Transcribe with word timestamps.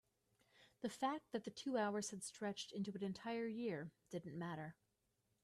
the 0.81 0.89
fact 0.89 1.31
that 1.31 1.43
the 1.43 1.51
two 1.51 1.77
hours 1.77 2.09
had 2.09 2.23
stretched 2.23 2.71
into 2.71 2.91
an 2.95 3.03
entire 3.03 3.45
year 3.45 3.91
didn't 4.09 4.35
matter. 4.35 4.75